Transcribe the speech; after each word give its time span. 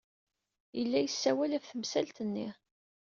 Yella 0.77 0.99
yessawal 1.01 1.51
ɣef 1.55 1.65
temsalt-nni. 1.65 2.47